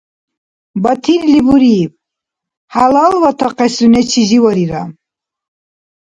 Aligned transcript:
-Батирли 0.83 1.39
буриб. 1.47 1.91
ХӀялалватахъес 2.73 3.73
сунечи 3.77 4.21
живарира 4.29 4.83